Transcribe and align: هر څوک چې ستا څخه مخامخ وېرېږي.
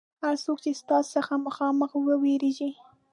هر 0.23 0.35
څوک 0.43 0.57
چې 0.63 0.71
ستا 0.81 0.97
څخه 1.13 1.33
مخامخ 1.45 1.91
وېرېږي. 2.23 2.71